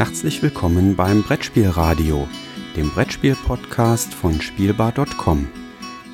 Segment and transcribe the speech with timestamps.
[0.00, 2.26] Herzlich willkommen beim Brettspielradio,
[2.74, 5.46] dem Brettspiel-Podcast von Spielbar.com.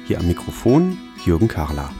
[0.09, 1.93] Hier am Mikrofon Jürgen Karler.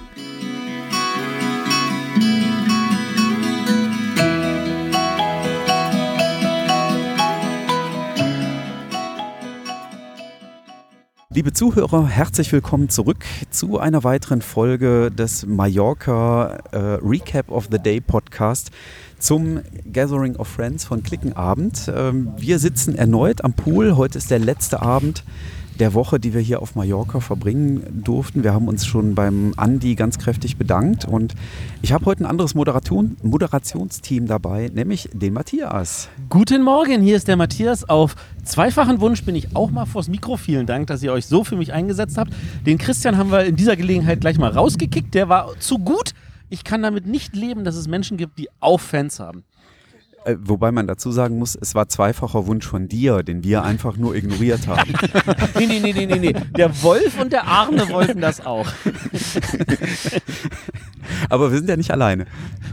[11.37, 17.79] Liebe Zuhörer, herzlich willkommen zurück zu einer weiteren Folge des Mallorca äh, Recap of the
[17.79, 18.71] Day Podcast
[19.19, 19.61] zum
[19.93, 21.91] Gathering of Friends von Klickenabend.
[21.95, 23.97] Ähm, wir sitzen erneut am Pool.
[23.97, 25.25] Heute ist der letzte Abend
[25.79, 28.45] der Woche, die wir hier auf Mallorca verbringen durften.
[28.45, 31.35] Wir haben uns schon beim Andi ganz kräftig bedankt und
[31.83, 36.09] ich habe heute ein anderes Moderation, Moderationsteam dabei, nämlich den Matthias.
[36.29, 37.89] Guten Morgen, hier ist der Matthias.
[37.89, 40.37] Auf zweifachen Wunsch bin ich auch mal vors Mikro.
[40.37, 42.33] Vielen Dank, dass ihr euch so für mich eingesetzt habt.
[42.65, 45.15] Den Christian haben wir in dieser Gelegenheit gleich mal rausgekickt.
[45.15, 46.15] Der war zu gut.
[46.49, 49.45] Ich kann damit nicht leben, dass es Menschen gibt, die auch Fans haben.
[50.27, 53.97] Äh, wobei man dazu sagen muss, es war zweifacher Wunsch von dir, den wir einfach
[53.97, 54.93] nur ignoriert haben.
[55.59, 56.33] nee, nee, nee, nee, nee, nee.
[56.57, 58.67] Der Wolf und der Arne wollten das auch.
[61.31, 62.27] Aber wir sind ja nicht alleine.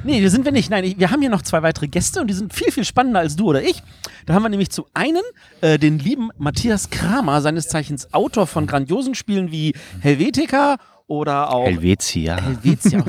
[0.03, 0.72] Nee, wir sind wir nicht.
[0.72, 3.36] Nein, wir haben hier noch zwei weitere Gäste und die sind viel, viel spannender als
[3.36, 3.83] du oder ich.
[4.26, 5.22] Da haben wir nämlich zu einen
[5.61, 11.66] äh, den lieben Matthias Kramer, seines Zeichens Autor von grandiosen Spielen wie Helvetica oder auch
[11.66, 12.38] Helvetia.
[12.38, 13.04] Helvetia.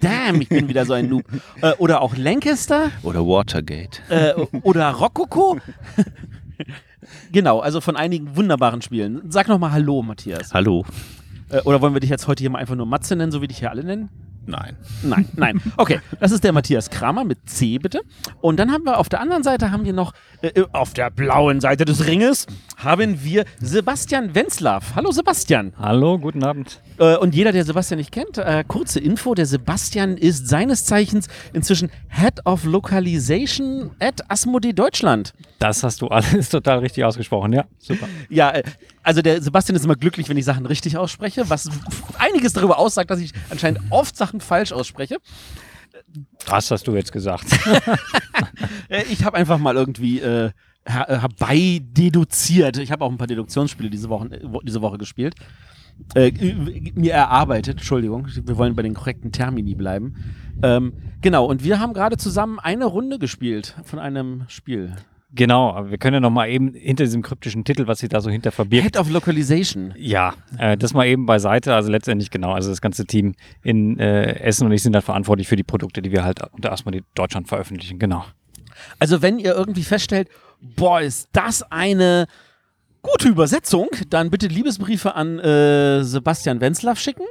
[0.00, 1.24] Damn, ich bin wieder so ein Noob.
[1.62, 2.90] Äh, oder auch Lancaster.
[3.02, 4.02] Oder Watergate.
[4.08, 5.58] Äh, oder Rococo.
[7.32, 9.22] genau, also von einigen wunderbaren Spielen.
[9.28, 10.52] Sag nochmal Hallo, Matthias.
[10.52, 10.84] Hallo.
[11.50, 13.48] Äh, oder wollen wir dich jetzt heute hier mal einfach nur Matze nennen, so wie
[13.48, 14.08] dich hier alle nennen?
[14.46, 14.76] Nein.
[15.02, 15.60] Nein, nein.
[15.76, 18.00] Okay, das ist der Matthias Kramer mit C bitte.
[18.40, 21.60] Und dann haben wir auf der anderen Seite haben wir noch äh, auf der blauen
[21.60, 24.94] Seite des Ringes haben wir Sebastian Wenzlaff.
[24.94, 25.72] Hallo Sebastian.
[25.78, 26.80] Hallo, guten Abend.
[26.98, 31.28] Äh, und jeder, der Sebastian nicht kennt, äh, kurze Info: Der Sebastian ist seines Zeichens
[31.52, 35.34] inzwischen Head of Localization at Asmodee Deutschland.
[35.58, 37.66] Das hast du alles total richtig ausgesprochen, ja.
[37.78, 38.08] Super.
[38.30, 38.62] Ja, äh,
[39.02, 41.68] also der Sebastian ist immer glücklich, wenn ich Sachen richtig ausspreche, was
[42.18, 45.18] einiges darüber aussagt, dass ich anscheinend oft Sachen falsch ausspreche.
[46.46, 47.46] Das hast du jetzt gesagt.
[48.88, 50.50] Äh, ich habe einfach mal irgendwie äh,
[50.84, 52.78] herbei deduziert.
[52.78, 55.36] Ich habe auch ein paar Deduktionsspiele diese Woche, diese Woche gespielt.
[56.14, 56.32] Äh,
[56.94, 60.16] mir erarbeitet, Entschuldigung, wir wollen bei den korrekten Termini bleiben.
[60.62, 64.96] Ähm, genau, und wir haben gerade zusammen eine Runde gespielt von einem Spiel.
[65.32, 68.20] Genau, aber wir können ja noch mal eben hinter diesem kryptischen Titel, was sich da
[68.20, 68.84] so hinter verbirgt.
[68.84, 69.94] Head of Localization.
[69.96, 71.74] Ja, äh, das mal eben beiseite.
[71.74, 75.46] Also letztendlich genau, also das ganze Team in äh, Essen und ich sind dann verantwortlich
[75.46, 77.98] für die Produkte, die wir halt unter erstmal die Deutschland veröffentlichen.
[77.98, 78.24] Genau.
[78.98, 80.28] Also wenn ihr irgendwie feststellt,
[80.60, 82.26] boah, ist das eine
[83.02, 87.24] gute Übersetzung, dann bitte Liebesbriefe an äh, Sebastian Wenzlaff schicken.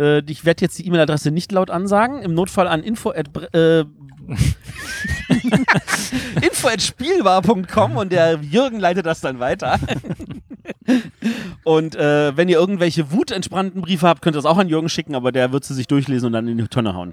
[0.00, 2.22] Äh, ich werde jetzt die E-Mail-Adresse nicht laut ansagen.
[2.22, 3.80] Im Notfall an info at, äh,
[6.42, 9.78] info at spielbar.com und der Jürgen leitet das dann weiter.
[11.64, 15.14] und äh, wenn ihr irgendwelche wutentspannten Briefe habt, könnt ihr das auch an Jürgen schicken,
[15.14, 17.12] aber der wird sie sich durchlesen und dann in die Tonne hauen.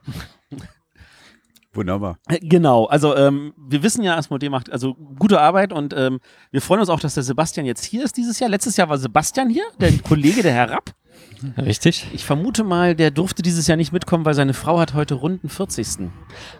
[1.74, 2.18] Wunderbar.
[2.28, 6.20] Äh, genau, also ähm, wir wissen ja, Asmodee macht also gute Arbeit und ähm,
[6.52, 8.50] wir freuen uns auch, dass der Sebastian jetzt hier ist dieses Jahr.
[8.50, 10.96] Letztes Jahr war Sebastian hier, der Kollege, der Herr Rapp.
[11.58, 12.08] Richtig.
[12.14, 15.50] Ich vermute mal, der durfte dieses Jahr nicht mitkommen, weil seine Frau hat heute runden
[15.50, 16.10] 40.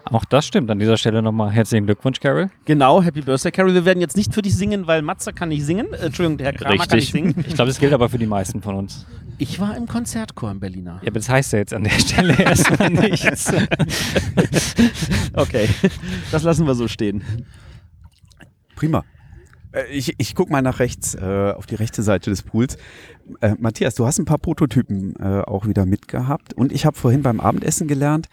[0.04, 0.70] Auch das stimmt.
[0.70, 2.50] An dieser Stelle nochmal herzlichen Glückwunsch, Carol.
[2.64, 3.74] Genau, Happy Birthday, Carol.
[3.74, 5.92] Wir werden jetzt nicht für dich singen, weil Matze kann nicht singen.
[5.92, 6.88] Äh, Entschuldigung, der Herr Kramer Richtig.
[6.88, 7.44] kann nicht singen.
[7.46, 9.06] Ich glaube, das gilt aber für die meisten von uns.
[9.38, 11.00] Ich war im Konzertchor in Berliner.
[11.02, 13.52] Ja, aber das heißt ja jetzt an der Stelle erstmal nichts.
[15.34, 15.68] okay,
[16.30, 17.22] das lassen wir so stehen.
[18.74, 19.04] Prima.
[19.72, 22.76] Äh, Ich, ich gucke mal nach rechts, äh, auf die rechte Seite des Pools.
[23.40, 27.22] Äh, Matthias, du hast ein paar Prototypen äh, auch wieder mitgehabt und ich habe vorhin
[27.22, 28.28] beim Abendessen gelernt,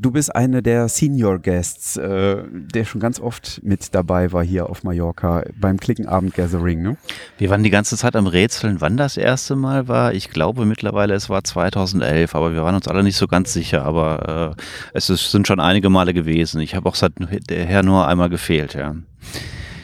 [0.00, 4.70] du bist eine der Senior Guests, äh, der schon ganz oft mit dabei war hier
[4.70, 6.82] auf Mallorca beim Klickenabend Gathering.
[6.82, 6.96] Ne?
[7.36, 10.14] Wir waren die ganze Zeit am Rätseln, wann das erste Mal war.
[10.14, 13.84] Ich glaube mittlerweile, es war 2011, aber wir waren uns alle nicht so ganz sicher.
[13.84, 14.62] Aber äh,
[14.94, 16.60] es ist, sind schon einige Male gewesen.
[16.60, 18.94] Ich habe auch seither nur einmal gefehlt, ja.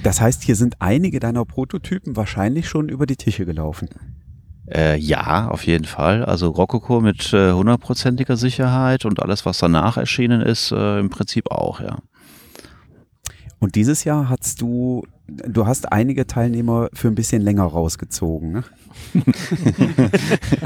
[0.04, 3.88] Das heißt, hier sind einige deiner Prototypen wahrscheinlich schon über die Tische gelaufen.
[4.70, 6.22] Äh, ja, auf jeden Fall.
[6.22, 11.50] Also Rococo mit äh, hundertprozentiger Sicherheit und alles, was danach erschienen ist, äh, im Prinzip
[11.50, 12.00] auch, ja.
[13.60, 18.52] Und dieses Jahr hast du, du hast einige Teilnehmer für ein bisschen länger rausgezogen.
[18.52, 18.64] Ne?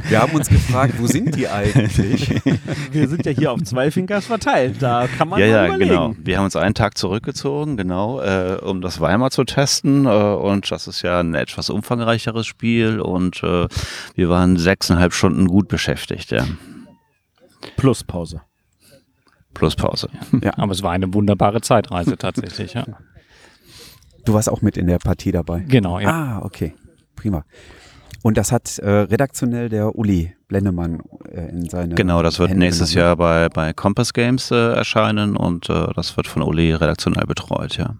[0.08, 2.28] Wir haben uns gefragt, wo sind die eigentlich?
[2.92, 4.76] Wir sind ja hier auf zwei Fingers verteilt.
[4.80, 5.90] Da kann man ja, ja, überlegen.
[5.90, 6.14] genau.
[6.18, 10.06] Wir haben uns einen Tag zurückgezogen, genau, äh, um das Weimar zu testen.
[10.06, 13.00] Äh, und das ist ja ein etwas umfangreicheres Spiel.
[13.00, 13.68] Und äh,
[14.14, 16.44] wir waren sechseinhalb Stunden gut beschäftigt, ja.
[17.76, 18.42] Plus Pause.
[19.54, 20.08] Plus Pause.
[20.56, 22.84] Aber es war eine wunderbare Zeitreise tatsächlich, ja.
[24.24, 25.60] Du warst auch mit in der Partie dabei.
[25.68, 26.08] Genau, ja.
[26.10, 26.74] Ah, okay.
[27.16, 27.44] Prima.
[28.22, 31.00] Und das hat äh, redaktionell der Uli Blennemann
[31.30, 33.06] äh, in seine Genau, das wird Hände nächstes genommen.
[33.06, 37.76] Jahr bei, bei Compass Games äh, erscheinen und äh, das wird von Uli redaktionell betreut,
[37.76, 37.96] ja.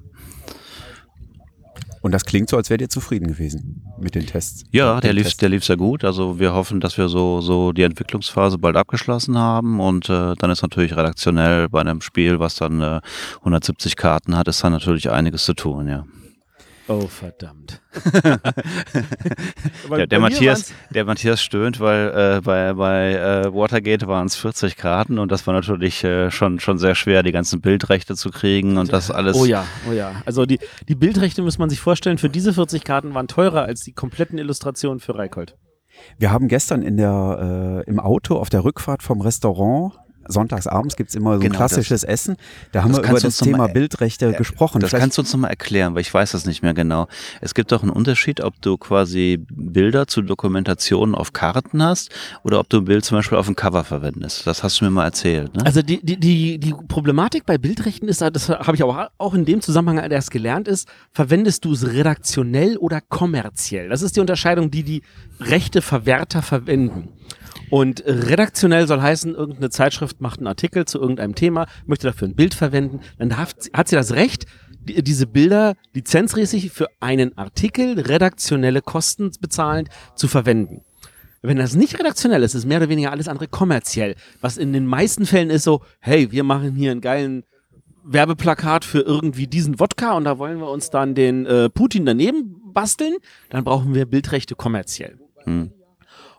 [2.08, 4.64] Und das klingt so, als wärt ihr zufrieden gewesen mit den Tests.
[4.72, 6.04] Ja, der lief, der lief sehr gut.
[6.04, 10.50] Also wir hoffen, dass wir so, so die Entwicklungsphase bald abgeschlossen haben und äh, dann
[10.50, 13.00] ist natürlich redaktionell bei einem Spiel, was dann äh,
[13.40, 16.06] 170 Karten hat, ist dann natürlich einiges zu tun, ja.
[16.88, 17.82] Oh, verdammt.
[19.90, 24.76] Der, der, Matthias, der Matthias stöhnt, weil äh, bei, bei äh, Watergate waren es 40
[24.76, 28.76] Karten und das war natürlich äh, schon, schon sehr schwer, die ganzen Bildrechte zu kriegen
[28.76, 29.36] und das alles.
[29.36, 30.22] Oh ja, oh ja.
[30.26, 30.58] Also die,
[30.88, 34.38] die Bildrechte muss man sich vorstellen, für diese 40 Karten waren teurer als die kompletten
[34.38, 35.56] Illustrationen für Reikold.
[36.18, 39.94] Wir haben gestern in der, äh, im Auto auf der Rückfahrt vom Restaurant,
[40.28, 42.36] sonntagsabends gibt es immer so ein Genau, klassisches Essen,
[42.72, 44.80] da haben das wir über das Thema mal- Bildrechte gesprochen.
[44.80, 47.08] Das Vielleicht- kannst du uns nochmal erklären, weil ich weiß das nicht mehr genau.
[47.40, 52.10] Es gibt doch einen Unterschied, ob du quasi Bilder zu Dokumentationen auf Karten hast
[52.44, 54.46] oder ob du ein Bild zum Beispiel auf dem Cover verwendest.
[54.46, 55.54] Das hast du mir mal erzählt.
[55.56, 55.64] Ne?
[55.66, 59.44] Also die, die, die, die Problematik bei Bildrechten ist, das habe ich auch, auch in
[59.44, 63.88] dem Zusammenhang erst gelernt, ist, verwendest du es redaktionell oder kommerziell?
[63.88, 65.02] Das ist die Unterscheidung, die die
[65.40, 67.08] Rechteverwerter verwenden.
[67.70, 72.36] Und redaktionell soll heißen, irgendeine Zeitschrift macht einen Artikel zu irgendeinem Thema, möchte dafür ein
[72.36, 74.46] Bild verwenden, dann hat, sie das Recht,
[74.80, 80.82] die, diese Bilder lizenzmäßig für einen Artikel redaktionelle Kosten bezahlend zu verwenden.
[81.40, 84.16] Wenn das nicht redaktionell ist, ist mehr oder weniger alles andere kommerziell.
[84.40, 87.44] Was in den meisten Fällen ist so, hey, wir machen hier einen geilen
[88.04, 92.56] Werbeplakat für irgendwie diesen Wodka und da wollen wir uns dann den äh, Putin daneben
[92.72, 93.14] basteln,
[93.50, 95.18] dann brauchen wir Bildrechte kommerziell.
[95.44, 95.72] Hm.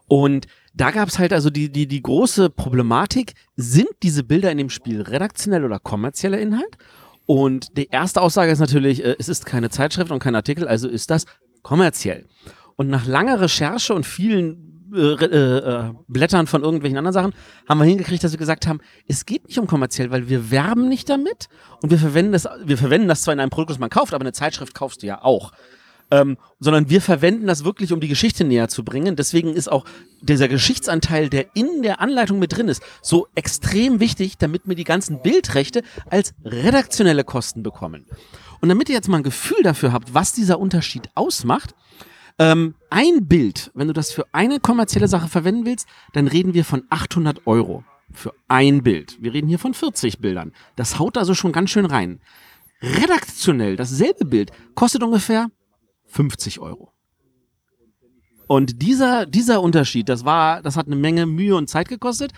[0.07, 0.47] Und
[0.79, 4.69] da gab es halt also die, die, die große Problematik, sind diese Bilder in dem
[4.69, 6.77] Spiel redaktionell oder kommerzieller Inhalt?
[7.25, 10.87] Und die erste Aussage ist natürlich, äh, es ist keine Zeitschrift und kein Artikel, also
[10.87, 11.25] ist das
[11.63, 12.27] kommerziell.
[12.77, 17.33] Und nach langer Recherche und vielen äh, äh, äh, Blättern von irgendwelchen anderen Sachen
[17.67, 20.87] haben wir hingekriegt, dass wir gesagt haben, es geht nicht um kommerziell, weil wir werben
[20.87, 21.49] nicht damit
[21.81, 24.23] und wir verwenden das, wir verwenden das zwar in einem Produkt, das man kauft, aber
[24.23, 25.51] eine Zeitschrift kaufst du ja auch.
[26.11, 29.15] Ähm, sondern wir verwenden das wirklich, um die Geschichte näher zu bringen.
[29.15, 29.85] Deswegen ist auch
[30.21, 34.85] dieser Geschichtsanteil, der in der Anleitung mit drin ist, so extrem wichtig, damit wir die
[34.85, 38.05] ganzen Bildrechte als redaktionelle Kosten bekommen.
[38.59, 41.75] Und damit ihr jetzt mal ein Gefühl dafür habt, was dieser Unterschied ausmacht,
[42.39, 46.65] ähm, ein Bild, wenn du das für eine kommerzielle Sache verwenden willst, dann reden wir
[46.65, 49.17] von 800 Euro für ein Bild.
[49.21, 50.53] Wir reden hier von 40 Bildern.
[50.75, 52.19] Das haut also schon ganz schön rein.
[52.81, 55.51] Redaktionell, dasselbe Bild, kostet ungefähr
[56.09, 56.91] 50 Euro.
[58.47, 62.31] Und dieser, dieser Unterschied, das war, das hat eine Menge Mühe und Zeit gekostet.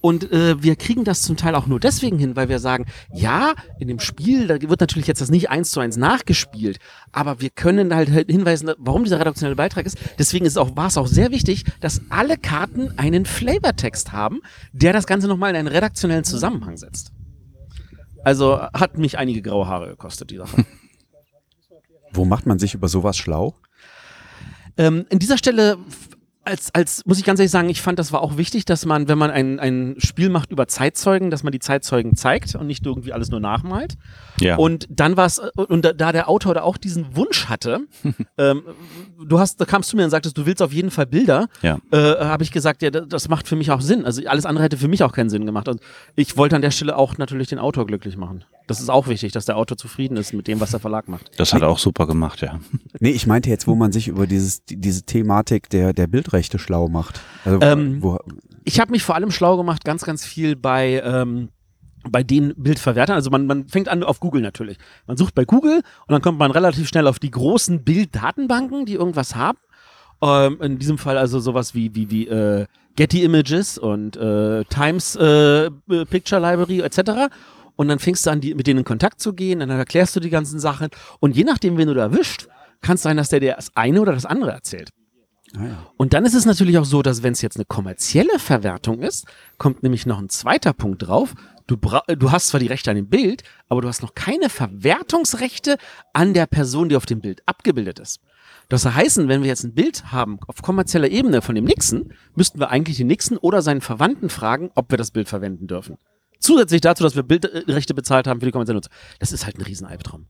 [0.00, 3.54] Und äh, wir kriegen das zum Teil auch nur deswegen hin, weil wir sagen, ja,
[3.80, 6.78] in dem Spiel, da wird natürlich jetzt das nicht eins zu eins nachgespielt,
[7.10, 9.98] aber wir können halt hinweisen, warum dieser redaktionelle Beitrag ist.
[10.18, 14.42] Deswegen ist auch, war es auch sehr wichtig, dass alle Karten einen Flavortext haben,
[14.72, 17.10] der das Ganze nochmal in einen redaktionellen Zusammenhang setzt.
[18.22, 20.64] Also hat mich einige graue Haare gekostet, die Sache.
[22.16, 23.54] Wo macht man sich über sowas schlau?
[24.76, 25.78] Ähm, in dieser Stelle,
[26.44, 29.08] als, als, muss ich ganz ehrlich sagen, ich fand, das war auch wichtig, dass man,
[29.08, 32.86] wenn man ein, ein Spiel macht über Zeitzeugen, dass man die Zeitzeugen zeigt und nicht
[32.86, 33.96] irgendwie alles nur nachmalt.
[34.38, 34.56] Ja.
[34.56, 37.80] Und dann war es, und da, da der Autor da auch diesen Wunsch hatte,
[38.38, 38.62] ähm,
[39.26, 41.78] du hast, da kamst du mir und sagtest, du willst auf jeden Fall Bilder, Ja.
[41.90, 44.04] äh, habe ich gesagt, ja, das macht für mich auch Sinn.
[44.04, 45.66] Also alles andere hätte für mich auch keinen Sinn gemacht.
[45.68, 45.80] Und
[46.14, 48.44] ich wollte an der Stelle auch natürlich den Autor glücklich machen.
[48.66, 51.30] Das ist auch wichtig, dass der Autor zufrieden ist mit dem, was der Verlag macht.
[51.38, 52.58] Das hat er auch super gemacht, ja.
[53.00, 56.58] Nee, ich meinte jetzt, wo man sich über dieses, die- diese Thematik der, der Bildrechte
[56.58, 57.20] schlau macht.
[57.44, 58.18] Also, Ähm, wo,
[58.64, 61.50] ich habe mich vor allem schlau gemacht, ganz, ganz viel bei, ähm,
[62.08, 63.14] bei den Bildverwertern.
[63.16, 64.78] Also man, man fängt an auf Google natürlich.
[65.06, 68.94] Man sucht bei Google und dann kommt man relativ schnell auf die großen Bilddatenbanken, die
[68.94, 69.58] irgendwas haben.
[70.22, 75.14] Ähm, in diesem Fall also sowas wie, wie, wie äh, Getty Images und äh, Times
[75.16, 75.70] äh,
[76.08, 77.28] Picture Library etc.
[77.76, 80.20] Und dann fängst du an, die, mit denen in Kontakt zu gehen, dann erklärst du
[80.20, 80.88] die ganzen Sachen.
[81.20, 82.48] Und je nachdem, wen du da erwischt,
[82.80, 84.90] kann es sein, dass der dir das eine oder das andere erzählt.
[85.56, 85.86] ah ja.
[85.96, 89.26] Und dann ist es natürlich auch so, dass wenn es jetzt eine kommerzielle Verwertung ist,
[89.58, 91.34] kommt nämlich noch ein zweiter Punkt drauf.
[91.66, 95.78] Du, du hast zwar die Rechte an dem Bild, aber du hast noch keine Verwertungsrechte
[96.12, 98.20] an der Person, die auf dem Bild abgebildet ist.
[98.68, 102.58] Das heißen, wenn wir jetzt ein Bild haben auf kommerzieller Ebene von dem Nixon, müssten
[102.58, 105.98] wir eigentlich den Nixon oder seinen Verwandten fragen, ob wir das Bild verwenden dürfen.
[106.46, 108.92] Zusätzlich dazu, dass wir Bildrechte bezahlt haben für die kommerzielle Nutzung.
[109.18, 110.26] Das ist halt ein Riesenalbtraum.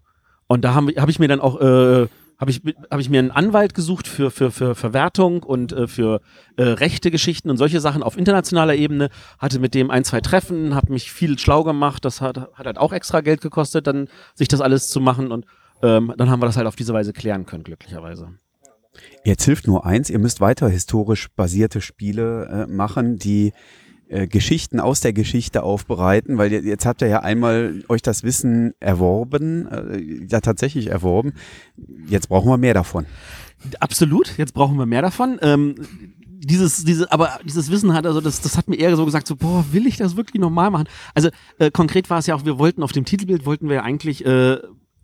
[0.47, 2.07] Und da habe hab ich mir dann auch, äh,
[2.39, 6.23] habe ich, hab ich mir einen Anwalt gesucht für, für, für Verwertung und äh, für
[6.57, 10.75] äh, rechte Geschichten und solche Sachen auf internationaler Ebene, hatte mit dem ein, zwei Treffen,
[10.75, 14.49] habe mich viel schlau gemacht, das hat, hat halt auch extra Geld gekostet, dann sich
[14.49, 15.45] das alles zu machen und
[15.83, 18.31] ähm, dann haben wir das halt auf diese Weise klären können, glücklicherweise.
[19.25, 23.53] Jetzt hilft nur eins, ihr müsst weiter historisch basierte Spiele äh, machen, die
[24.09, 28.75] äh, Geschichten aus der Geschichte aufbereiten, weil jetzt habt ihr ja einmal euch das Wissen
[28.81, 31.35] erworben, äh, ja tatsächlich erworben.
[32.07, 33.07] Jetzt brauchen wir mehr davon.
[33.81, 35.39] Absolut, jetzt brauchen wir mehr davon.
[35.43, 35.75] Ähm,
[36.47, 39.35] dieses, diese, aber dieses Wissen hat, also das, das hat mir eher so gesagt, so,
[39.35, 40.89] boah, will ich das wirklich normal machen?
[41.15, 43.83] Also äh, konkret war es ja auch, wir wollten auf dem Titelbild, wollten wir ja
[43.83, 44.59] eigentlich äh,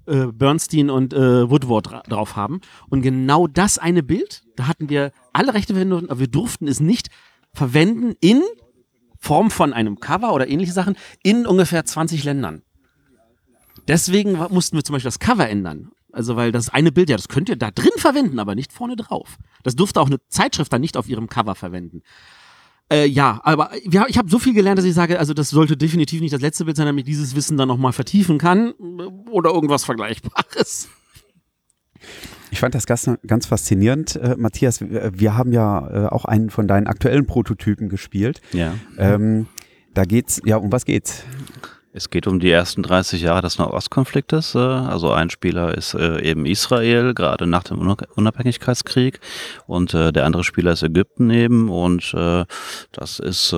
[0.06, 2.60] äh, Bernstein und äh, Woodward dra drauf haben.
[2.88, 6.80] Und genau das eine Bild, da hatten wir alle Rechte verwendet, aber wir durften es
[6.80, 7.08] nicht
[7.52, 8.42] verwenden in
[9.22, 12.62] Form von einem Cover oder ähnliche Sachen in ungefähr 20 Ländern.
[13.86, 15.92] Deswegen mussten wir zum Beispiel das Cover ändern.
[16.12, 18.96] Also, weil das eine Bild, ja, das könnt ihr da drin verwenden, aber nicht vorne
[18.96, 19.38] drauf.
[19.62, 22.02] Das durfte auch eine Zeitschrift dann nicht auf ihrem Cover verwenden.
[22.92, 25.76] Äh, ja, aber ja, ich habe so viel gelernt, dass ich sage, also das sollte
[25.76, 28.72] definitiv nicht das letzte Bild sein, damit ich dieses Wissen dann nochmal vertiefen kann
[29.30, 30.88] oder irgendwas Vergleichbares.
[32.62, 34.80] Ich fand das ganz, ganz faszinierend, äh, Matthias.
[34.80, 38.40] Wir haben ja äh, auch einen von deinen aktuellen Prototypen gespielt.
[38.52, 38.74] Ja.
[38.98, 39.48] Ähm,
[39.94, 41.24] da geht's, ja, um was geht's?
[41.92, 44.54] Es geht um die ersten 30 Jahre des Nahostkonfliktes.
[44.54, 47.80] Äh, also ein Spieler ist äh, eben Israel, gerade nach dem
[48.14, 49.18] Unabhängigkeitskrieg.
[49.66, 51.68] Und äh, der andere Spieler ist Ägypten eben.
[51.68, 52.14] Und
[52.92, 53.52] das ist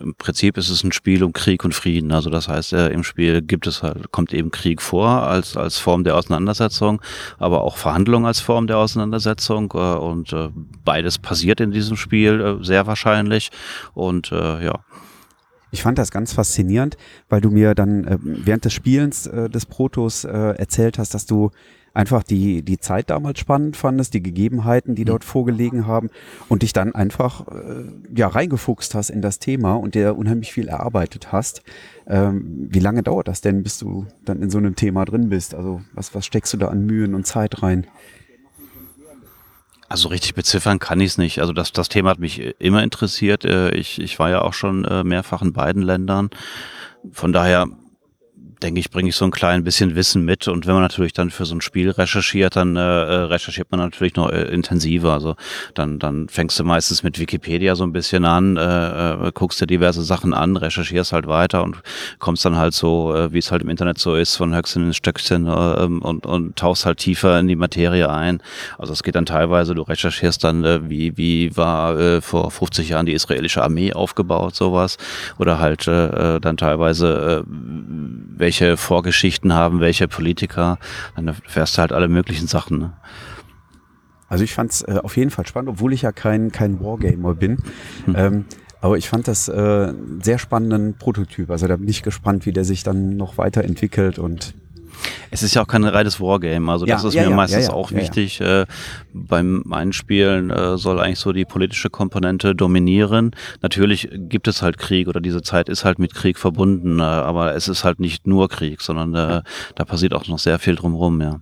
[0.00, 2.12] im Prinzip ist es ein Spiel um Krieg und Frieden.
[2.12, 6.04] Also das heißt, im Spiel gibt es halt, kommt eben Krieg vor als, als Form
[6.04, 7.02] der Auseinandersetzung,
[7.38, 9.72] aber auch Verhandlung als Form der Auseinandersetzung.
[9.72, 10.34] Und
[10.84, 13.50] beides passiert in diesem Spiel sehr wahrscheinlich.
[13.94, 14.80] Und ja.
[15.70, 16.96] Ich fand das ganz faszinierend,
[17.28, 21.26] weil du mir dann äh, während des Spielens äh, des Protos äh, erzählt hast, dass
[21.26, 21.50] du
[21.94, 26.10] einfach die, die Zeit damals spannend fandest, die Gegebenheiten, die dort vorgelegen haben
[26.48, 27.84] und dich dann einfach äh,
[28.14, 31.62] ja, reingefuchst hast in das Thema und dir unheimlich viel erarbeitet hast.
[32.06, 35.54] Ähm, wie lange dauert das denn, bis du dann in so einem Thema drin bist?
[35.54, 37.86] Also was, was steckst du da an Mühen und Zeit rein?
[39.88, 41.40] Also richtig beziffern kann ich es nicht.
[41.40, 43.44] Also das, das Thema hat mich immer interessiert.
[43.44, 46.30] Äh, ich, ich war ja auch schon äh, mehrfach in beiden Ländern.
[47.12, 47.66] Von daher
[48.62, 50.48] denke ich, bringe ich so ein klein bisschen Wissen mit.
[50.48, 54.16] Und wenn man natürlich dann für so ein Spiel recherchiert, dann äh, recherchiert man natürlich
[54.16, 55.12] noch äh, intensiver.
[55.12, 55.36] Also
[55.74, 59.66] dann, dann fängst du meistens mit Wikipedia so ein bisschen an, äh, äh, guckst dir
[59.66, 61.82] diverse Sachen an, recherchierst halt weiter und
[62.18, 64.96] kommst dann halt so, äh, wie es halt im Internet so ist, von Höchstchen ins
[64.96, 68.42] Stöckchen äh, und, und tauchst halt tiefer in die Materie ein.
[68.78, 72.88] Also es geht dann teilweise, du recherchierst dann, äh, wie, wie war äh, vor 50
[72.88, 74.96] Jahren die israelische Armee aufgebaut, sowas.
[75.38, 80.78] Oder halt äh, äh dann teilweise, äh, welche Vorgeschichten haben, welche Politiker,
[81.14, 82.78] dann erfährst du halt alle möglichen Sachen.
[82.78, 82.92] Ne?
[84.26, 87.34] Also ich fand es äh, auf jeden Fall spannend, obwohl ich ja kein, kein Wargamer
[87.34, 87.58] bin.
[88.06, 88.14] Hm.
[88.16, 88.44] Ähm,
[88.80, 91.50] aber ich fand das äh, sehr spannenden Prototyp.
[91.50, 94.54] Also da bin ich gespannt, wie der sich dann noch weiterentwickelt und
[95.30, 97.70] es ist ja auch kein reines Wargame, also das ja, ist ja, mir ja, meistens
[97.70, 98.40] auch wichtig.
[98.40, 98.66] Äh,
[99.12, 103.32] beim Einspielen äh, soll eigentlich so die politische Komponente dominieren.
[103.62, 107.54] Natürlich gibt es halt Krieg oder diese Zeit ist halt mit Krieg verbunden, äh, aber
[107.54, 109.42] es ist halt nicht nur Krieg, sondern äh,
[109.74, 111.40] da passiert auch noch sehr viel drumherum, ja.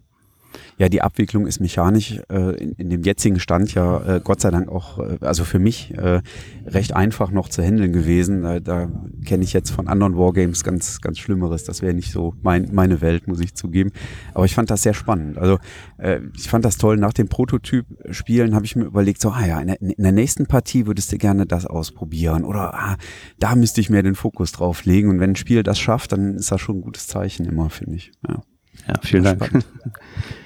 [0.78, 4.50] Ja, die Abwicklung ist mechanisch äh, in, in, dem jetzigen Stand ja äh, Gott sei
[4.50, 6.20] Dank auch, äh, also für mich äh,
[6.66, 8.42] recht einfach noch zu handeln gewesen.
[8.42, 8.90] Da, da
[9.24, 11.64] kenne ich jetzt von anderen Wargames ganz, ganz Schlimmeres.
[11.64, 13.90] Das wäre nicht so mein, meine Welt, muss ich zugeben.
[14.34, 15.38] Aber ich fand das sehr spannend.
[15.38, 15.58] Also
[15.96, 16.98] äh, ich fand das toll.
[16.98, 20.46] Nach dem Prototyp-Spielen habe ich mir überlegt, so, ah ja, in der, in der, nächsten
[20.46, 22.44] Partie würdest du gerne das ausprobieren.
[22.44, 22.96] Oder ah,
[23.38, 25.08] da müsste ich mehr den Fokus drauf legen.
[25.08, 27.96] Und wenn ein Spiel das schafft, dann ist das schon ein gutes Zeichen immer, finde
[27.96, 28.12] ich.
[28.28, 28.42] Ja.
[28.86, 29.64] Ja, vielen Dank.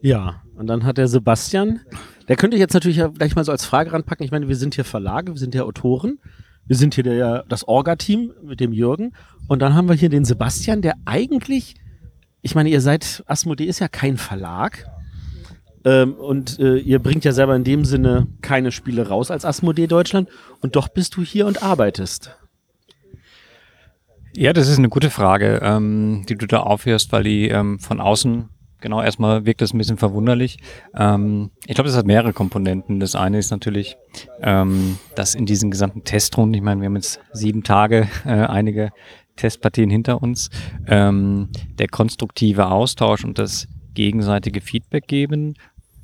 [0.00, 1.80] Ja, und dann hat der Sebastian,
[2.28, 4.24] der könnte ich jetzt natürlich gleich mal so als Frage ranpacken.
[4.24, 6.18] Ich meine, wir sind hier Verlage, wir sind hier Autoren,
[6.66, 9.12] wir sind hier der, das Orga-Team mit dem Jürgen.
[9.48, 11.74] Und dann haben wir hier den Sebastian, der eigentlich,
[12.42, 14.86] ich meine, ihr seid, Asmodee ist ja kein Verlag.
[15.84, 19.86] Ähm, und äh, ihr bringt ja selber in dem Sinne keine Spiele raus als Asmodee
[19.86, 20.28] Deutschland.
[20.60, 22.36] Und doch bist du hier und arbeitest.
[24.36, 28.00] Ja, das ist eine gute Frage, ähm, die du da aufhörst, weil die ähm, von
[28.00, 28.50] außen
[28.80, 30.58] Genau, erstmal wirkt das ein bisschen verwunderlich.
[30.94, 33.00] Ähm, ich glaube, das hat mehrere Komponenten.
[33.00, 33.96] Das eine ist natürlich,
[34.40, 38.90] ähm, dass in diesen gesamten Testrunden, ich meine, wir haben jetzt sieben Tage, äh, einige
[39.34, 40.50] Testpartien hinter uns,
[40.86, 45.54] ähm, der konstruktive Austausch und das gegenseitige Feedback geben.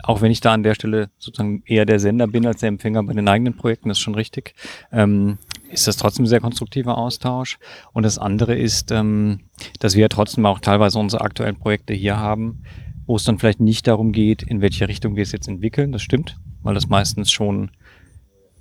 [0.03, 3.03] Auch wenn ich da an der Stelle sozusagen eher der Sender bin als der Empfänger
[3.05, 4.55] bei den eigenen Projekten, das ist schon richtig.
[4.93, 5.39] Ähm,
[5.71, 7.59] ist das trotzdem ein sehr konstruktiver Austausch.
[7.93, 9.41] Und das andere ist, ähm,
[9.81, 12.63] dass wir ja trotzdem auch teilweise unsere aktuellen Projekte hier haben,
[13.07, 15.93] wo es dann vielleicht nicht darum geht, in welche Richtung wir es jetzt entwickeln.
[15.93, 17.71] Das stimmt, weil das meistens schon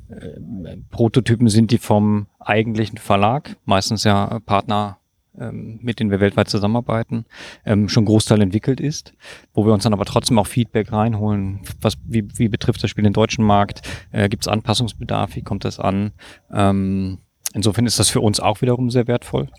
[0.09, 4.97] äh, Prototypen sind, die vom eigentlichen Verlag, meistens ja Partner
[5.33, 7.25] mit denen wir weltweit zusammenarbeiten,
[7.65, 9.13] ähm, schon Großteil entwickelt ist,
[9.53, 11.61] wo wir uns dann aber trotzdem auch Feedback reinholen.
[11.81, 13.81] Was, wie, wie betrifft das Spiel den deutschen Markt?
[14.11, 15.35] Äh, Gibt es Anpassungsbedarf?
[15.35, 16.11] Wie kommt das an?
[16.51, 17.19] Ähm,
[17.53, 19.49] insofern ist das für uns auch wiederum sehr wertvoll.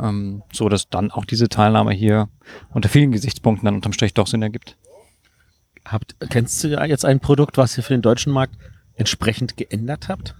[0.00, 2.28] Ähm, so dass dann auch diese Teilnahme hier
[2.72, 4.76] unter vielen Gesichtspunkten dann unterm Strich doch Sinn ergibt.
[5.84, 8.56] Habt, kennst du jetzt ein Produkt, was ihr für den deutschen Markt
[8.94, 10.34] entsprechend geändert habt?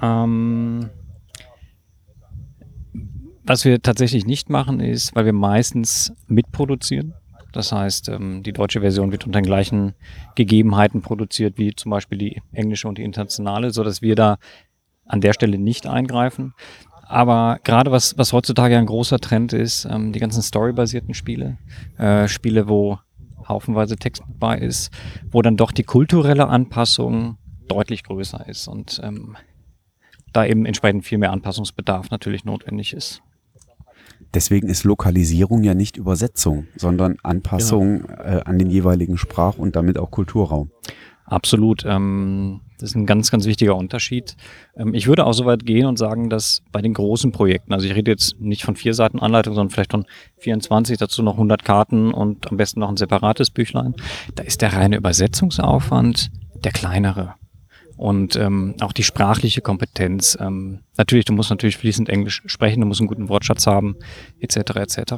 [0.00, 0.90] Ähm,
[3.46, 7.14] was wir tatsächlich nicht machen, ist, weil wir meistens mitproduzieren.
[7.52, 9.94] Das heißt, ähm, die deutsche Version wird unter den gleichen
[10.34, 14.36] Gegebenheiten produziert wie zum Beispiel die englische und die internationale, so dass wir da
[15.06, 16.52] an der Stelle nicht eingreifen.
[17.08, 21.56] Aber gerade was, was heutzutage ein großer Trend ist, ähm, die ganzen storybasierten Spiele,
[21.98, 22.98] äh, Spiele, wo
[23.48, 24.90] haufenweise Text dabei ist,
[25.30, 27.38] wo dann doch die kulturelle Anpassung
[27.68, 29.36] deutlich größer ist und ähm,
[30.32, 33.22] da eben entsprechend viel mehr Anpassungsbedarf natürlich notwendig ist.
[34.34, 39.98] Deswegen ist Lokalisierung ja nicht Übersetzung, sondern Anpassung äh, an den jeweiligen Sprach- und damit
[39.98, 40.70] auch Kulturraum.
[41.26, 41.84] Absolut.
[41.84, 44.36] Ähm, das ist ein ganz, ganz wichtiger Unterschied.
[44.76, 47.86] Ähm, ich würde auch so weit gehen und sagen, dass bei den großen Projekten, also
[47.86, 50.04] ich rede jetzt nicht von vier Seiten Anleitung, sondern vielleicht von
[50.38, 53.94] 24, dazu noch 100 Karten und am besten noch ein separates Büchlein,
[54.34, 56.30] da ist der reine Übersetzungsaufwand
[56.64, 57.34] der kleinere.
[57.96, 60.36] Und ähm, auch die sprachliche Kompetenz.
[60.40, 63.96] Ähm, natürlich, du musst natürlich fließend Englisch sprechen, du musst einen guten Wortschatz haben,
[64.38, 64.56] etc.
[64.76, 65.14] etc.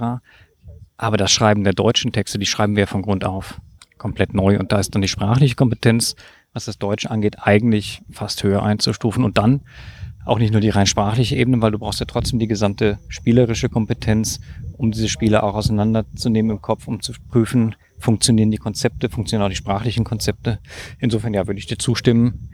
[0.97, 3.61] Aber das Schreiben der deutschen Texte, die schreiben wir von Grund auf
[3.99, 4.59] komplett neu.
[4.59, 6.15] Und da ist dann die sprachliche Kompetenz,
[6.53, 9.25] was das Deutsche angeht, eigentlich fast höher einzustufen.
[9.25, 9.63] Und dann
[10.25, 13.69] auch nicht nur die rein sprachliche Ebene, weil du brauchst ja trotzdem die gesamte spielerische
[13.69, 14.41] Kompetenz,
[14.77, 19.51] um diese Spiele auch auseinanderzunehmen im Kopf, um zu prüfen, funktionieren die Konzepte, funktionieren auch
[19.51, 20.61] die sprachlichen Konzepte.
[20.99, 22.51] Insofern ja, würde ich dir zustimmen,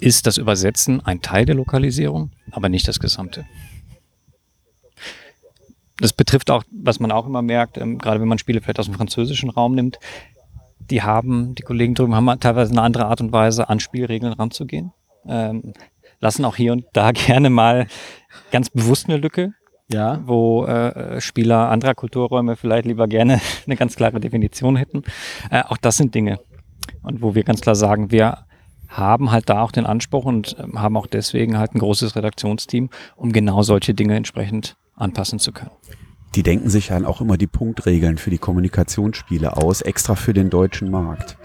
[0.00, 3.46] ist das Übersetzen ein Teil der Lokalisierung, aber nicht das Gesamte.
[5.98, 8.86] Das betrifft auch, was man auch immer merkt, ähm, gerade wenn man Spiele vielleicht aus
[8.86, 9.98] dem französischen Raum nimmt,
[10.78, 14.92] die haben, die Kollegen drüben haben teilweise eine andere Art und Weise, an Spielregeln ranzugehen.
[15.26, 15.72] Ähm,
[16.20, 17.86] lassen auch hier und da gerne mal
[18.52, 19.54] ganz bewusst eine Lücke,
[19.90, 20.20] Ja.
[20.26, 25.02] wo äh, Spieler anderer Kulturräume vielleicht lieber gerne eine ganz klare Definition hätten.
[25.50, 26.38] Äh, auch das sind Dinge.
[27.02, 28.44] Und wo wir ganz klar sagen, wir
[28.88, 32.90] haben halt da auch den Anspruch und ähm, haben auch deswegen halt ein großes Redaktionsteam,
[33.16, 35.70] um genau solche Dinge entsprechend anpassen zu können.
[36.34, 40.50] Die denken sich dann auch immer die Punktregeln für die Kommunikationsspiele aus, extra für den
[40.50, 41.38] deutschen Markt.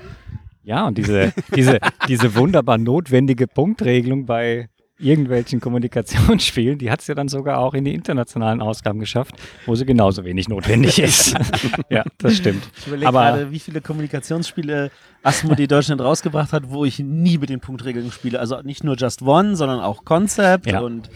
[0.63, 4.69] Ja, und diese, diese, diese wunderbar notwendige Punktregelung bei
[5.01, 9.35] irgendwelchen Kommunikationsspielen, die hat es ja dann sogar auch in die internationalen Ausgaben geschafft,
[9.65, 11.35] wo sie genauso wenig notwendig ist.
[11.89, 12.63] ja, das stimmt.
[12.77, 14.91] Ich überlege Aber- gerade, wie viele Kommunikationsspiele
[15.23, 18.39] Asmodee Deutschland rausgebracht hat, wo ich nie mit den Punktregeln spiele.
[18.39, 20.81] Also nicht nur Just One, sondern auch Concept Ja.
[20.81, 21.09] und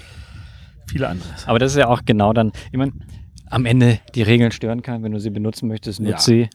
[0.90, 1.30] viele andere.
[1.46, 2.92] Aber das ist ja auch genau dann, ich meine,
[3.50, 6.20] am Ende die Regeln stören kann, wenn du sie benutzen möchtest, nutz Ja.
[6.20, 6.50] sie.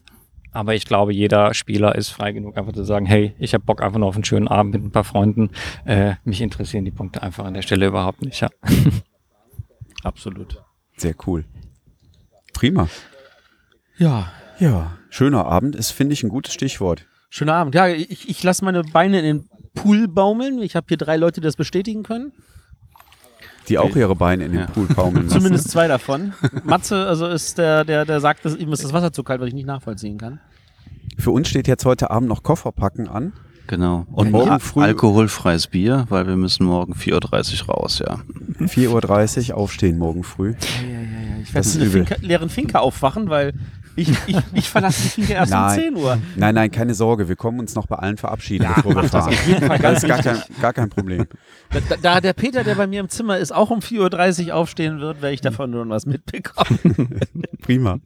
[0.51, 3.81] Aber ich glaube, jeder Spieler ist frei genug, einfach zu sagen, hey, ich habe Bock
[3.81, 5.51] einfach nur auf einen schönen Abend mit ein paar Freunden.
[5.85, 8.41] Äh, mich interessieren die Punkte einfach an der Stelle überhaupt nicht.
[8.41, 8.49] Ja.
[10.03, 10.61] Absolut.
[10.97, 11.45] Sehr cool.
[12.53, 12.89] Prima.
[13.97, 14.31] Ja.
[14.59, 17.07] Ja, schöner Abend ist, finde ich, ein gutes Stichwort.
[17.29, 17.73] Schöner Abend.
[17.73, 20.61] Ja, ich, ich lasse meine Beine in den Pool baumeln.
[20.61, 22.33] Ich habe hier drei Leute, die das bestätigen können.
[23.69, 24.67] Die auch ihre Beine in den Ja.
[24.67, 25.29] Pool baumeln lassen.
[25.39, 26.33] Zumindest zwei davon.
[26.63, 29.47] Matze, also ist der, der, der sagt, dass ihm ist das Wasser zu kalt, was
[29.49, 30.39] ich nicht nachvollziehen kann.
[31.17, 33.33] Für uns steht jetzt heute Abend noch Kofferpacken an.
[33.67, 34.05] Genau.
[34.11, 38.19] Und morgen früh- Alkoholfreies Bier, weil wir müssen morgen 4.30 Uhr raus, ja.
[38.59, 40.55] 4.30 Uhr aufstehen morgen früh.
[41.43, 42.01] Ich Das ist werde in übel.
[42.01, 43.53] einer Finca, leeren Finca aufwachen, weil
[43.95, 45.79] ich, ich, ich verlasse die Finca erst um Nein.
[45.79, 46.17] 10 Uhr.
[46.35, 49.33] Nein, nein, keine Sorge, wir kommen uns noch bei allen verabschieden, bevor wir fahren.
[49.81, 51.25] Das ist gar kein, gar kein Problem.
[51.89, 54.99] Da, da der Peter, der bei mir im Zimmer ist, auch um 4.30 Uhr aufstehen
[54.99, 56.79] wird, werde ich davon nur was mitbekommen.
[57.61, 57.99] Prima.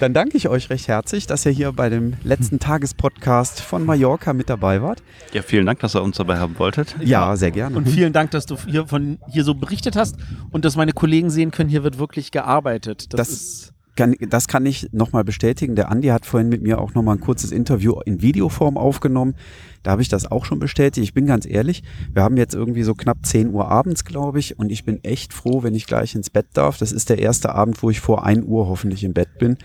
[0.00, 4.32] Dann danke ich euch recht herzlich, dass ihr hier bei dem letzten Tagespodcast von Mallorca
[4.32, 5.02] mit dabei wart.
[5.32, 6.96] Ja, vielen Dank, dass ihr uns dabei haben wolltet.
[7.00, 7.76] Ja, sehr gerne.
[7.76, 10.16] Und vielen Dank, dass du hier von hier so berichtet hast
[10.50, 13.12] und dass meine Kollegen sehen können, hier wird wirklich gearbeitet.
[13.12, 15.74] Das, Das- ist kann, das kann ich nochmal bestätigen.
[15.74, 19.34] Der Andi hat vorhin mit mir auch nochmal ein kurzes Interview in Videoform aufgenommen.
[19.82, 21.04] Da habe ich das auch schon bestätigt.
[21.04, 21.82] Ich bin ganz ehrlich,
[22.12, 25.32] wir haben jetzt irgendwie so knapp 10 Uhr abends, glaube ich, und ich bin echt
[25.32, 26.78] froh, wenn ich gleich ins Bett darf.
[26.78, 29.56] Das ist der erste Abend, wo ich vor 1 Uhr hoffentlich im Bett bin.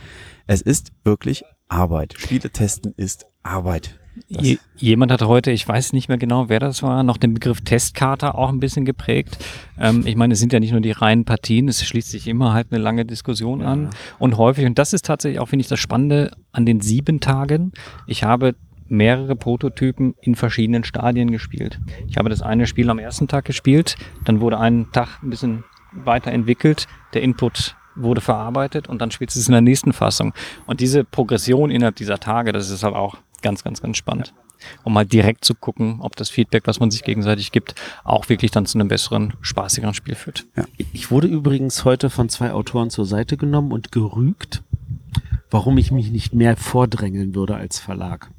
[0.47, 2.15] Es ist wirklich Arbeit.
[2.17, 4.00] Spiele testen ist Arbeit.
[4.27, 7.61] Je, jemand hat heute, ich weiß nicht mehr genau, wer das war, noch den Begriff
[7.61, 9.37] Testkarte auch ein bisschen geprägt.
[9.79, 12.53] Ähm, ich meine, es sind ja nicht nur die reinen Partien, es schließt sich immer
[12.53, 15.79] halt eine lange Diskussion an und häufig, und das ist tatsächlich auch, finde ich, das
[15.79, 17.71] Spannende an den sieben Tagen.
[18.05, 18.55] Ich habe
[18.87, 21.79] mehrere Prototypen in verschiedenen Stadien gespielt.
[22.07, 23.95] Ich habe das eine Spiel am ersten Tag gespielt,
[24.25, 29.47] dann wurde einen Tag ein bisschen weiterentwickelt, der Input wurde verarbeitet und dann spielt es
[29.47, 30.33] in der nächsten Fassung.
[30.65, 34.33] Und diese Progression innerhalb dieser Tage, das ist halt auch ganz, ganz, ganz spannend.
[34.83, 37.73] Um mal direkt zu gucken, ob das Feedback, was man sich gegenseitig gibt,
[38.03, 40.45] auch wirklich dann zu einem besseren, spaßigeren Spiel führt.
[40.93, 44.63] Ich wurde übrigens heute von zwei Autoren zur Seite genommen und gerügt,
[45.49, 48.29] warum ich mich nicht mehr vordrängeln würde als Verlag.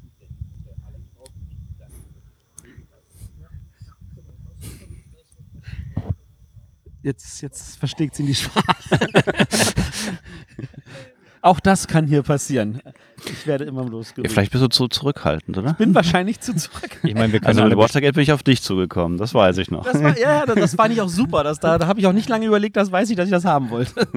[7.03, 8.63] Jetzt, jetzt versteckt sie in die Sprache.
[11.43, 12.79] Auch das kann hier passieren.
[13.25, 14.31] Ich werde immer Ja, losgerügt.
[14.31, 15.73] vielleicht bist du zu zurückhaltend, oder?
[15.73, 16.97] bin wahrscheinlich zu zurück.
[17.03, 19.57] Ich meine, wir können Also alle mit Watergate bin ich auf dich zugekommen, das weiß
[19.57, 19.83] ich noch.
[19.83, 21.43] Das war, ja, ja, das fand ich auch super.
[21.43, 23.43] Das, da da habe ich auch nicht lange überlegt, das weiß ich, dass ich das
[23.43, 24.07] haben wollte.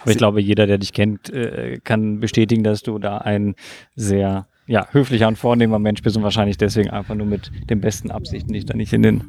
[0.00, 3.54] Aber ich glaube, jeder, der dich kennt, äh, kann bestätigen, dass du da ein
[3.94, 8.10] sehr ja, höflicher und vornehmer Mensch bist und wahrscheinlich deswegen einfach nur mit den besten
[8.10, 9.24] Absichten dich da nicht in den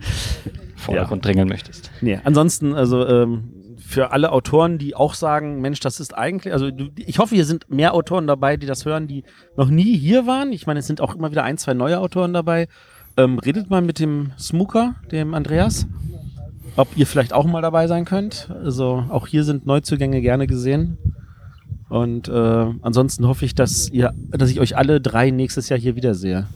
[0.76, 1.92] Vordergrund drängeln möchtest.
[2.02, 6.70] Nee, ansonsten, also ähm, für alle Autoren, die auch sagen, Mensch, das ist eigentlich, also
[6.96, 9.24] ich hoffe, hier sind mehr Autoren dabei, die das hören, die
[9.58, 10.52] noch nie hier waren.
[10.54, 12.68] Ich meine, es sind auch immer wieder ein, zwei neue Autoren dabei.
[13.16, 15.86] Ähm, redet mal mit dem Smooker, dem Andreas,
[16.76, 18.50] ob ihr vielleicht auch mal dabei sein könnt.
[18.64, 20.98] Also auch hier sind Neuzugänge gerne gesehen.
[21.90, 22.32] Und äh,
[22.82, 26.48] ansonsten hoffe ich, dass ihr, dass ich euch alle drei nächstes Jahr hier wiedersehe.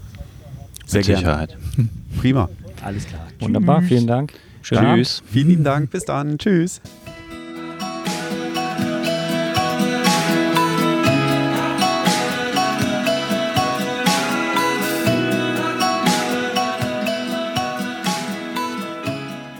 [0.85, 1.19] Sehr Mit gerne.
[1.19, 1.57] Sicherheit.
[2.19, 2.49] Prima.
[2.83, 3.27] Alles klar.
[3.39, 4.33] Wunderbar, vielen Dank.
[4.61, 5.05] Schönen Abend.
[5.05, 5.23] Tschüss.
[5.27, 5.91] Vielen lieben Dank.
[5.91, 6.37] Bis dann.
[6.37, 6.81] Tschüss.